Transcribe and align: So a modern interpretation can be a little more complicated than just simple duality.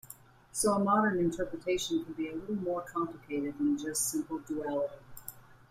So 0.51 0.73
a 0.73 0.79
modern 0.79 1.19
interpretation 1.19 2.03
can 2.03 2.13
be 2.13 2.27
a 2.29 2.33
little 2.35 2.55
more 2.55 2.81
complicated 2.81 3.55
than 3.59 3.77
just 3.77 4.07
simple 4.09 4.39
duality. 4.39 4.95